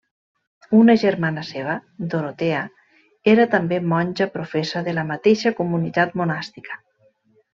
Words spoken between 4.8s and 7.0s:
de la mateixa comunitat monàstica.